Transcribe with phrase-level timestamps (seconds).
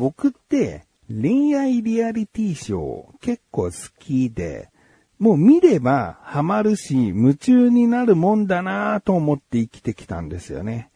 [0.00, 4.70] 僕って恋愛リアリティショー結構好きで、
[5.18, 10.90] もう見ればハマるし夢中になるもんだなぁと思って生きてきたんですよね。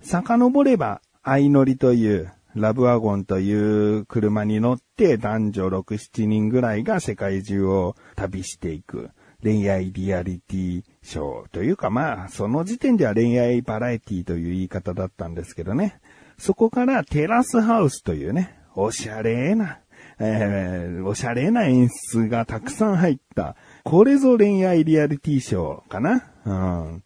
[0.00, 9.10] 遡れば相乗りというラブワゴンという車に乗って男女6、7人ぐらいが世界中を旅していく
[9.42, 16.00] 恋愛リアリティショーというかまあその時点では恋愛バラエティという言い方だったんですけどね。
[16.38, 19.80] そこからテラスハウスというね、おしゃれな、
[20.20, 27.02] えー、おしゃれな演出がたくさん入った、これぞ恋愛リアリティショーかなうん。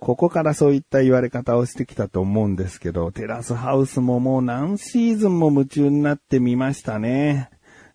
[0.00, 7.50] ここからそういった言われ方をしてきたと思うんですけど、テラスハウスももう何シーズンも夢中になってみましたね。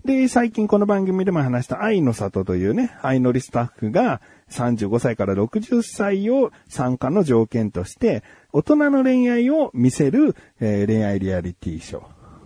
[0.08, 12.04] で、最近この番組でも話した愛の里というね、愛のりスタッフが35歳から60歳を参加の条件として、大人の恋愛を見せる、えー、恋愛リアリティショー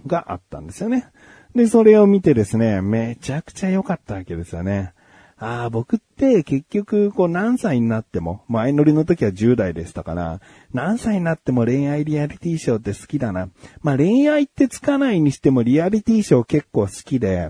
[0.07, 1.11] があったんですよね。
[1.53, 4.95] で、それを見てですね、めちゃくちゃ良かったわけですよね。
[5.43, 10.39] ああ、僕って結局、こう何歳になっても、前乗りの時は10代でしたから、
[10.71, 13.49] 何歳になっても恋愛リアリティショーって好きだな。
[13.81, 17.49] まあ恋愛ってつかないにしてもリアリティショー結構好きで、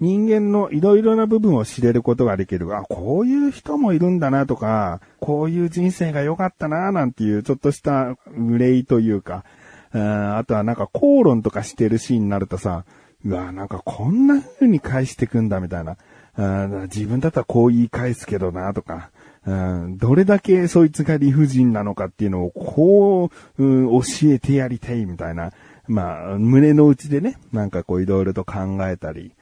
[0.00, 2.74] 人間のいろいろな部分を知れることができる。
[2.76, 9.44] あ、こういう人もいるんだなとか、こういう人生が良かったななんていうちょっとした憂いというか、
[9.92, 12.84] あとはなんか口論とかしてるシーンになるとさ、
[13.24, 15.96] うわ、なんかこんな風に返してくんだみたいな。
[16.36, 19.10] 自分だったらこう言い返すけどなとか、
[19.46, 25.52] どれだけそいつが理不尽なのかっていうのをこう、うん、教えてやりたいみたいな。
[25.88, 29.32] まあ、胸の内でね、なんかこういろいろと考えたり、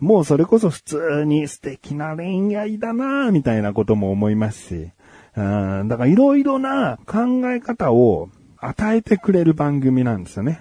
[0.00, 4.90] もうそれこそ普通に素敵な恋愛だなみたいなことも思いますし、
[5.36, 10.60] うんだからいろいろな考え方を与えてくれる番組なんですよね。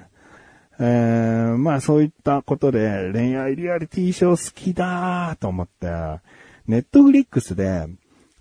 [0.79, 5.88] えー、まあそういったことで恋愛リアリティショー好きだーと思って、
[6.67, 7.88] ネットフリックスで、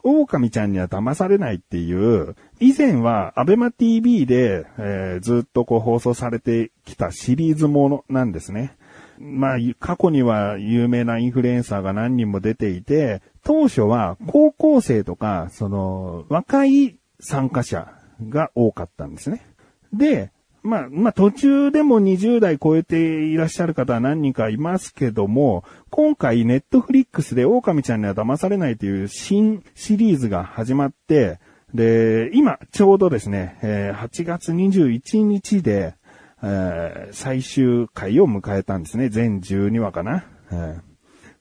[0.05, 8.77] 狼ちゃんには騙されないっていう、以前はアベマ TV で、えー、ずっとこう放送されてきたシリーズものなんですね。
[9.19, 17.93] まあ、過去には有名なインフルエンサーが何人も出ていて、当初は高校生とか、その、若い参加者
[18.29, 19.47] が多かったんですね。
[19.93, 20.33] で、
[20.63, 31.41] まあ、まあ途中でも20代超えていらっしゃる方は何人かいますけども、今回ネットフリックスで狼ちゃんには騙されないという新シリーズが始まって、
[31.75, 35.95] で、今ちょうどですね、え、8月21日で、
[36.43, 39.09] え、最終回を迎えたんですね。
[39.09, 40.25] 全12話かな。
[40.53, 40.79] え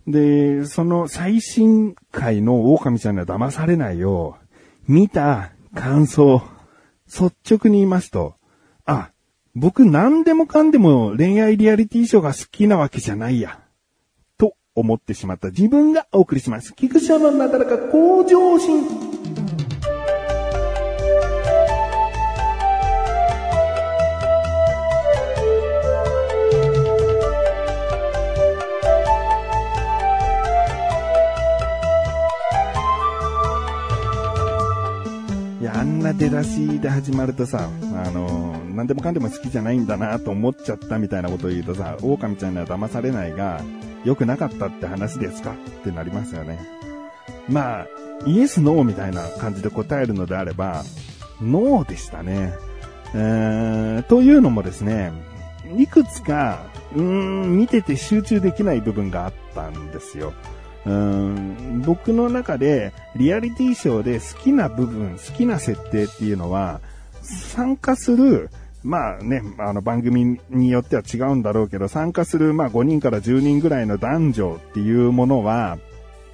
[0.08, 4.38] ー、で、その最新回の狼ちゃんには騙されないよ
[4.88, 6.42] う、見た感想、
[7.08, 8.36] 率直に言いますと、
[9.54, 13.60] 僕何でもかんでも恋愛リアリティショーが好きなわけじゃないや。
[14.38, 16.74] と思ってしまった自分がお送りします。
[16.74, 19.22] 菊池のなだらか向上心。
[36.22, 37.68] 出だしで始まるとさ、
[38.06, 43.62] あのー、何でもかんでも好きじゃないんだなと思っちゃったみたいなことを言うとさ、狼ちゃんには騙されないが、
[44.03, 45.52] 良くなかったって話ですか？
[45.52, 46.59] ってなりますよね。
[47.47, 47.88] まあ、
[48.25, 50.84] イエス、ノーみたいな感じで答えるのであれば、
[51.44, 52.53] ノーでしたね。
[53.14, 55.12] えー、というのもですね、
[55.78, 56.66] いくつか、
[56.96, 60.34] うーん、見てて集中できない部分があったんですよ。
[60.88, 66.81] うん僕の中でリアリティショーで好きな部分、好きな設定っていうのは、
[67.22, 68.50] 参加する、
[68.84, 75.78] まあね、あの番組によっては違うんだろうけど、参加するまあ5人から10人ぐらいの男女っていうものは、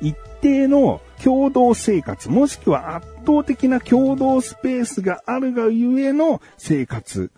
[0.02, 7.32] 一定の共同生活、もしくは圧倒的な共同スペースがあるがゆえの生活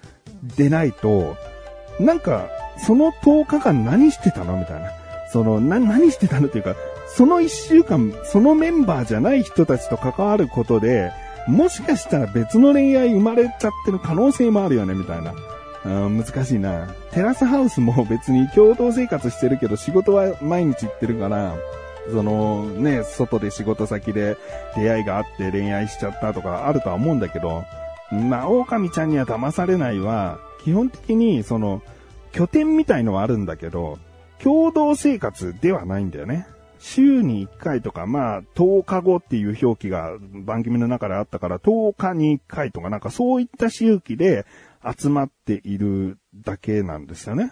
[0.57, 1.35] でないと、
[1.99, 2.47] なんか、
[2.85, 4.91] その10日間何してたのみたいな。
[5.31, 6.75] その、な、何してたのっていうか、
[7.07, 11.11] その一週間、そのメンバーじゃない人たちと関わることで、
[11.49, 15.33] もしかしたら別の恋愛生まれちゃってる可能性もあるよね、みたいな。
[15.85, 16.87] うん、難しいな。
[17.11, 21.55] テラスハウスも別に共同生活してるけど仕事は毎日行ってるから、
[22.11, 24.37] そのね、外で仕事先で
[24.75, 27.63] 出会いがあって恋愛しちゃったとかあるとは思うんだけど、
[28.11, 31.81] まあ、狼ちゃんには騙されないは、基本的にその、
[32.31, 33.97] 拠点みたいのはあるんだけど、
[34.43, 36.47] 共同生活ではないんだよね。
[36.79, 44.45] 週に1回とか、まあ、10日後っていう表記が番組の中であったから、10日に1回とか、なんかそういった周期で
[44.97, 47.51] 集まっているだけなんですよね。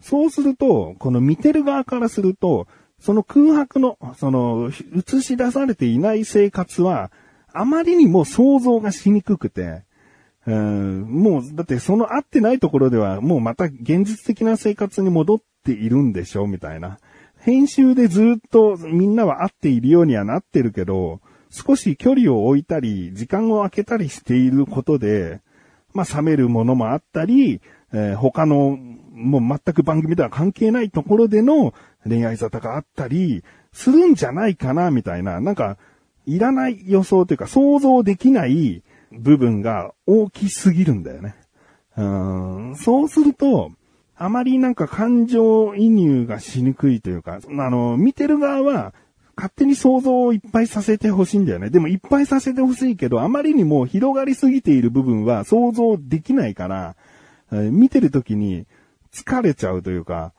[0.00, 2.66] そうすると、この見てる側からすると、
[2.98, 7.12] その空白の、その、映し出されていない生活は、
[7.52, 9.84] あまりにも想像がしにくくて、
[10.46, 16.98] うん、もう、だってその合ってないところでは、もうまた現実的な生活に戻っているんでしょうみたいな。
[17.44, 21.20] 編集でずっとみんなは合っているようにはなってるけど、
[21.50, 25.42] 少し距離を置いたり、時間を空けたりしていることで、
[25.92, 27.60] まあ冷めるものもあったり、
[27.92, 28.78] えー、他の、
[29.12, 31.74] もう全く番組では関係ないところでの
[32.08, 33.44] 恋愛沙汰があったり、
[33.74, 35.76] するんじゃないかな、みたいな、なんか、
[36.24, 38.82] いらない予想というか想像できない
[39.12, 41.34] 部分が大きすぎるんだよね。
[41.98, 42.02] う
[42.72, 43.70] ん、そうすると、
[44.16, 48.94] あまりなんか感情移入がしにくいというか、あの、見てる側は、
[49.36, 51.68] 勝手に想像をいっぱいさせてほしいんだよね。
[51.68, 56.94] でもいっぱいさせてほしいけど、あまりにも広がりすぎている部分は想像できないから
[57.52, 58.66] え、見てる時に
[59.12, 60.32] 疲れちゃうというか、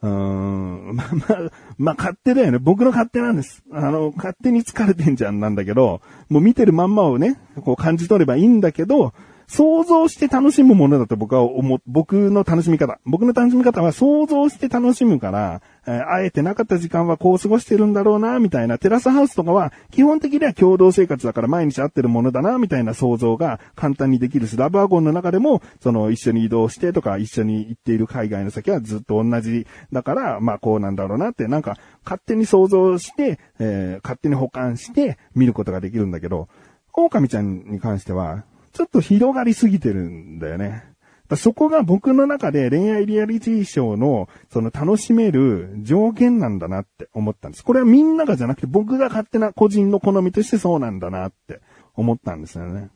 [0.00, 2.58] うーん、ままあ、まあ勝手だよね。
[2.58, 3.64] 僕の勝手なんです。
[3.72, 9.12] あの、勝手に疲れてんじゃんなんだけど、もう見てるまんまをね、こう感じ取ればいいんだけど、
[9.48, 13.00] 想像して楽しむものだと僕は思、僕の楽しみ方。
[13.06, 18.76] 僕の楽しみ方は想像して楽しむから、えー、あえてなかった時間はこう過ごしてるんだろうな、みたいな。
[18.76, 36.48] テラスハウスとかは、基本的には共同生活だから毎日会ってるものだな、みたいな想像が簡単にできるし、ラブワゴンの中でも、その一緒に移動してとか、一緒に行っている海外の先はずっと同じだから、まあこうなんだろうなって、なんか勝手に想像して、えー、勝手に保管して見ることができるんだけど、
[36.92, 38.44] 狼ちゃんに関しては、
[38.78, 40.84] ちょっと広がりすぎてるんだよね。
[41.34, 47.64] そこが僕の中で恋愛リアリティショーのその楽しめる条件なんだなって思ったんです。
[47.64, 51.60] これはみんながじゃなくて僕が勝手な個人の好みとしてそうなんだなって
[51.96, 52.88] 思ったんですよね。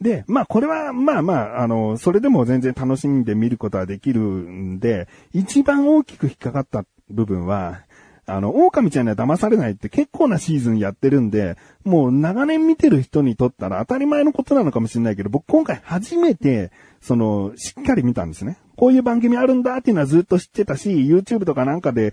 [0.00, 7.82] で、まあこれはまあまあ、あの、それでも全然楽しんで見ることはできるんで、一番大きく引っかかった部分は、
[8.28, 16.70] あの、狼ちゃんには騙されないって結構なシーズンやってるんで、もう長年見てる人にとったら当たり前のことなのかもしれないけど、僕今回初めて、
[17.00, 18.58] その、しっかり見たんですね。
[18.76, 22.12] こういう番組あるんだっていうのはずっと知ってたし、YouTube とかなんかで、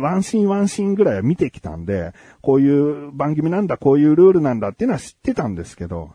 [0.00, 6.12] ワンシーンワンシーンぐらいは見てきたんで、こういう番組なんだ、こういうルールなんだっていうのは知ってたんですけど、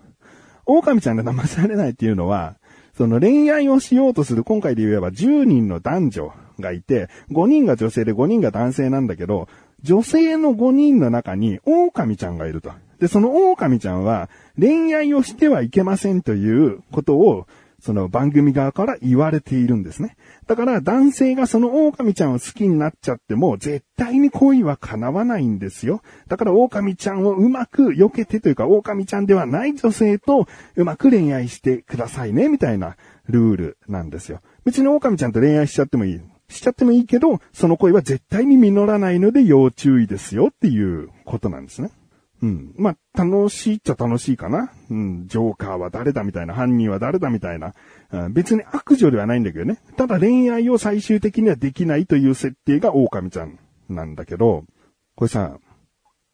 [0.65, 2.55] 狼ちゃんが騙されないっていうのは、
[3.01, 9.47] その恋愛をしようとする今回で言えば10人の男女がいて、5人が女性で5人が男性なんだけど、
[9.81, 12.71] 女性の5人の中に狼ちゃんがいると。
[12.99, 17.47] で、その狼ちゃんは恋愛をしてはいけませんということを、
[17.81, 20.15] その番組側から言われているんですね。
[20.47, 26.01] だから男性がその狼ちゃんを好きになっちゃっても絶対に恋は叶わないんですよ。
[26.27, 32.95] だから狼ちゃんをうまく避けてというか狼ちゃんではない女性とうまく恋愛してくださいねみたいな
[33.27, 34.41] ルールなんですよ。
[34.63, 36.21] 別に狼ちゃんと恋愛しちゃってもいい。
[36.49, 41.89] しちゃってもいいけど、その恋は絶対に実らないので要注意ですよっていうことなんですね。
[42.41, 42.73] うん。
[42.77, 44.71] まあ、楽しいっちゃ楽しいかな。
[44.89, 45.27] うん。
[45.27, 47.73] ジョーカーは誰だみたいな、犯人は誰だみたいな。
[48.11, 49.79] うん、別に悪女ではないんだけどね。
[49.95, 53.59] ただ恋愛を最終的にはできないという設定が狼ちゃん
[53.89, 54.65] なんだけど、
[55.15, 55.59] これさ、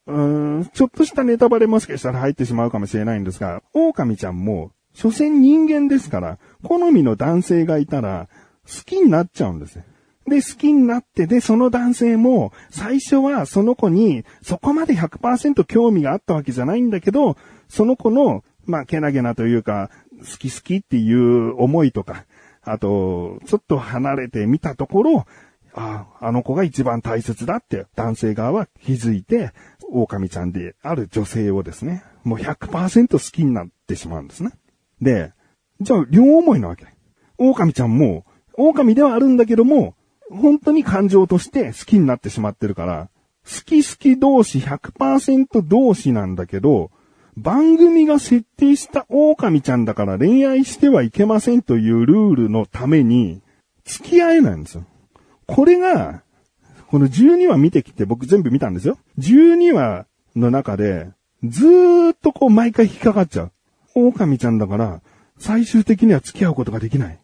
[0.06, 8.28] うーん、ちょっとしたネタバレもしかしたら入ってしまうかもしれないんですが、狼ちゃんも、所詮人間ですから、好みの男性がいたら、
[8.66, 9.84] 好きになっちゃうんですよ。
[10.28, 17.36] で、好きになって、で、その男性も、最初はその子に、そこまで100%興味があったわけじゃないんだけど、
[17.68, 22.24] その子の、まあ、けなげなというか、好き好きっていう思いとか、
[22.62, 25.26] あと、ちょっと離れてみたところ、
[25.74, 29.52] ああ、あの子が一番大切だって男性側は気づいて、
[29.90, 34.52] 狼ちゃんである女性をですね、もう100%好きになってしまうんですね。
[35.00, 35.32] で、
[35.80, 36.86] じゃあ両思いなわけ。
[37.38, 39.94] 狼ちゃんも、狼ではあるんだけども、
[40.30, 43.08] 本当に感情として好きになってしまってるから、
[43.44, 46.90] 好き好き同士100%同士なんだけど、
[47.36, 53.40] 番組が設定した狼ちゃんだから恋愛してはいけませんというルールのために、
[53.84, 54.84] 付き合えないんですよ。
[55.46, 56.22] これが、
[56.88, 58.98] この12話見てきて僕全部見たんですよ。
[59.18, 60.06] 12話
[60.36, 61.10] の中で、
[61.44, 63.52] ずーっとこう毎回引っかかっちゃう。
[63.94, 65.00] 狼ちゃんだから、
[65.38, 67.18] 最終的には付き合うことができない。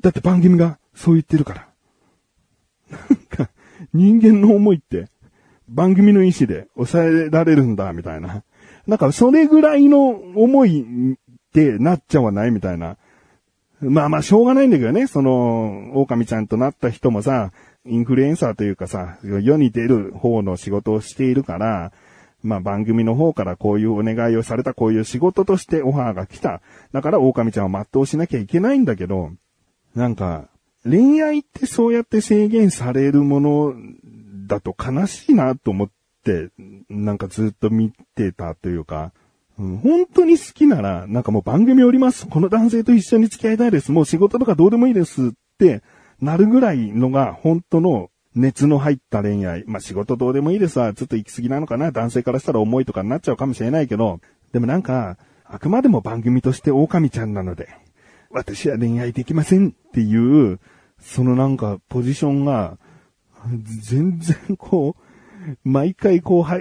[0.00, 1.71] だって番組がそう言ってるから。
[2.92, 3.50] なんか、
[3.92, 5.06] 人間の思いって、
[5.68, 8.44] 番組の意思で抑えられるんだ、みたいな。
[8.86, 11.16] なんか、それぐらいの思いっ
[11.52, 12.96] てなっちゃわないみたいな。
[13.80, 15.06] まあまあ、しょうがないんだけどね。
[15.06, 17.52] その、狼ちゃんとなった人もさ、
[17.84, 21.92] インフルエンサーというかさ、世に出る方の仕事をしているから、
[22.42, 26.60] まあ番組の方からこういうお願いをされた、こういう仕事としてオファーが来た。
[26.92, 29.30] だから狼ちゃんは全うしなきゃいけないんだけど、
[29.96, 30.48] なんか、
[30.84, 33.74] 恋愛ってそうやって制限されるもの
[34.46, 35.90] だと悲しいなと思っ
[36.24, 36.50] て、
[36.88, 39.12] なんかずっと見てたというか、
[39.58, 42.26] うん本当に好きなら、なんかもう番組おります。
[42.26, 43.92] この男性と一緒に付き合いたいです。
[43.92, 45.82] もう仕事とかどうでもいいですって
[46.20, 49.64] なるぐらいのが本当の熱の入った恋愛。
[49.66, 50.94] まあ仕事どうでもいいですわ。
[50.94, 51.92] ちょっと行き過ぎなのかな。
[51.92, 54.20] 男性からしたら重いとかになっちゃうかもしれないけど、
[54.52, 57.68] でもなんか、あくまでも番組として狼ちゃんなので、
[58.32, 60.58] 私は恋愛できませんっていう、
[60.98, 62.78] そのなんかポジションが、
[63.82, 65.02] 全然こう、
[65.64, 66.58] 毎回こう、は、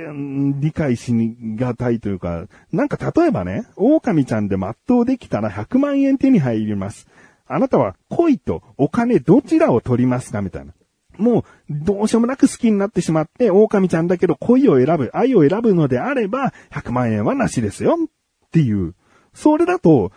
[0.60, 7.08] 理解しにがたいというか、なんか例えばね、狼ちゃんで全うできたら100万円手に入ります。
[7.48, 10.74] あなたは恋とお金どちらを取りますかみたいな。
[11.18, 17.98] もう、どうしようもなく好きになってしまって、狼ちゃんだけど恋を選ぶ、愛を選ぶのであれば、100万円はなしですよ。
[18.48, 18.96] っていう。
[19.34, 20.12] それだと、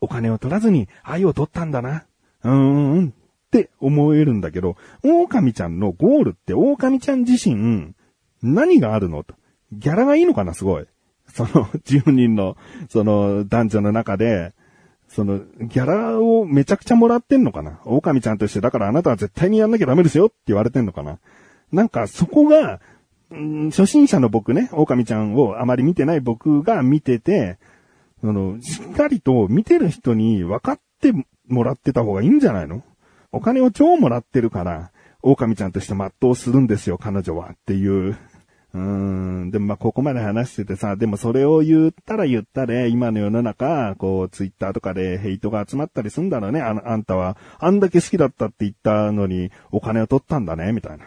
[0.00, 2.04] お金を取らずに愛を取ったんだな。
[2.44, 7.94] うーん、って思えるんだけど、狼ちゃんのゴールって狼ちゃん自身、
[8.42, 9.34] 何があるのと。
[9.72, 10.86] ギャラがいいのかな、すごい。
[11.28, 11.48] その、
[11.84, 12.56] 10人の、
[12.88, 14.52] その、男女の中で、
[15.08, 21.18] その、ギャラをめちゃくちゃもらってんのかな狼ちゃんとして、だからあなたは絶対にやんなきゃダメですよって言われてんのかな
[21.72, 22.80] なんかそこが、
[23.30, 27.58] うん初心者の僕ね、狼ちゃんをあまり見てない僕が見てて、
[28.20, 31.12] その、しっかりと見てる人に分かって
[31.46, 32.82] もらってた方がいいんじゃないの？
[33.30, 34.90] お金を超もらってるから、
[35.22, 37.50] 狼ちゃんとして全うするんですよ、彼女は。
[37.50, 38.16] っていう。
[38.74, 39.50] うーん。
[39.50, 46.60] でもまあ、ここまで話しててさ、でもそれを言ったら言ったで、今の世の中、こう、ツイッターとかでヘイトが集まったりすんだろうね。
[46.60, 51.04] あの、あんたは、あんだけ好きだったって言ったのに、お金を取ったんだね、みたいな。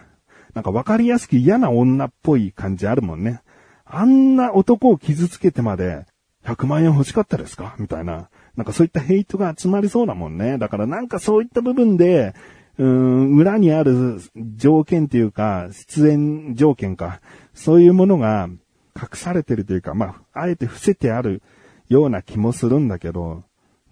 [0.53, 3.41] なんか分かりやすく嫌な女っぽい感じあるもんね。
[3.85, 6.05] あんな男を傷つけてまで、
[6.45, 7.75] 100万円欲しかったですか？
[7.79, 8.29] みたいな。
[8.55, 10.57] なんかそういったヘイトが集まりそうだもんね。
[10.57, 12.33] だからなんかそういった部分で、
[12.77, 14.19] うーん、裏にある
[14.55, 17.21] 条件というか、出演条件か、
[17.53, 18.49] そういうものが
[18.95, 21.41] 隠されてるというか、まあ、あえて伏せてある
[21.89, 23.43] ような気もするんだけど、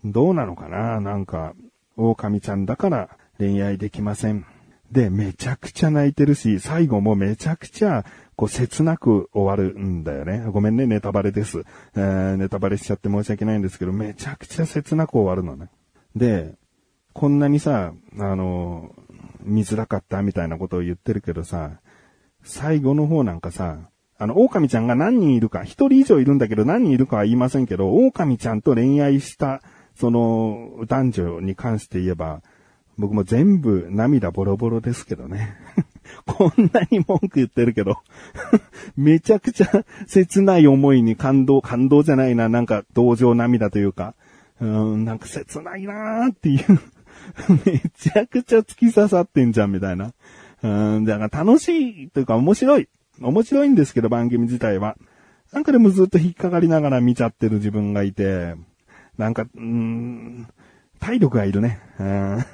[0.04, 1.00] どうなのかな？
[1.02, 1.54] なんか、
[1.98, 4.46] 狼ちゃんだから恋愛できません。
[4.92, 8.06] で、めちゃくちゃ泣いてるし、最後もめちゃくちゃ、
[8.40, 10.46] こう、切なく終わるんだよね。
[10.50, 11.66] ごめんね、ネタバレです。
[11.94, 15.70] えー、ネタバレしちゃって申し訳ないんですけど、めちゃくちゃ切なく終わるのね。
[16.16, 16.54] で、
[17.12, 18.96] こんなにさ、あの、
[19.42, 21.82] 見づらかったみたいなことを言ってるけどさ、
[22.42, 29.62] 最後の方なんかさ、あの、狼ちゃんが何人いるか、一人以上いるんだけど何人いるかは言いませんけど、狼ちゃんと恋愛した、
[29.98, 32.42] その、男女に関して言えば、
[32.98, 35.58] 僕も全部涙ボロボロですけどね。
[36.26, 37.98] こんなに文句言ってるけど、
[38.96, 44.16] めちゃくちゃ切ない思いに感動、感動じゃないな、なんか同情涙というか、
[44.62, 46.80] うん、なんか切ないなーっていう、
[47.66, 50.14] めちゃくちゃ突き刺さってんじゃん、みたいな。
[50.62, 52.90] うん、だから楽しいというか面白い。
[53.22, 54.98] 面白いんですけど、番組自体は。
[55.52, 58.56] なんかでもずっと引っかかりながら見ちゃってる自分がいて、
[59.18, 60.48] なんか、うん、
[61.00, 61.80] 体力がいるね。
[62.00, 62.46] うん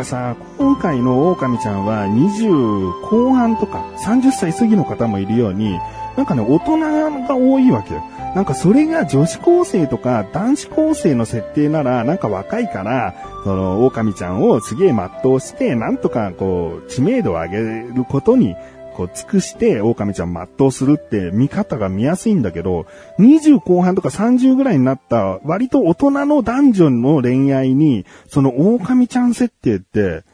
[0.00, 5.78] かさ、今回の狼ちゃんは20後半とか30歳過ぎの方もいるように、
[6.16, 6.78] なんかね、大人
[7.26, 8.02] が多いわけよ。
[8.34, 13.14] なんかそれが女子高生とか男子高生の設定なら、なんか若いから、
[13.44, 18.56] その、狼ちゃんをすげえ全うして、なんとかこう、知名度を上げることに、
[18.96, 22.86] こう、尽くして、狼ちゃん全うするって見方が見やすいんだけど、
[23.18, 30.24] 20後半とか30ぐらいになった、割と大人の男女の恋愛に、その狼ちゃん設定って、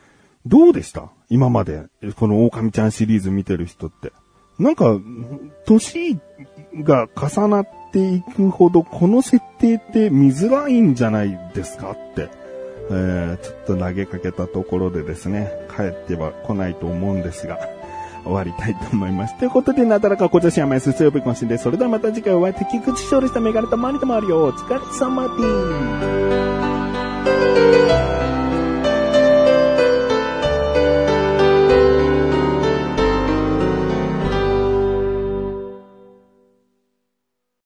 [0.46, 1.10] どうでした？
[1.28, 1.84] 今まで、
[2.16, 4.12] この狼ちゃんシリーズ見てる人って。
[4.58, 4.98] なんか、
[5.66, 6.18] 年
[6.82, 12.28] が重なっていくほど、この設定って見づらいんじゃないですかって。
[12.88, 17.58] えー、ちょっと投げかけたところでですね、帰っては来ないと思うんですが、
[18.26, 19.37] 終わりたいと思います。
[19.37, 21.59] ということで、なだらかこちらしやまいすすよびこしで。
[21.59, 24.45] それではまた次回お会いできくち勝利したメガネとマリともあるよ。
[24.45, 25.35] お疲れ様で
[28.23, 28.25] す。